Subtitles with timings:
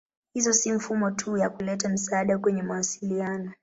[0.33, 3.51] Hizo si mifumo tu ya kuleta msaada kwenye mawasiliano.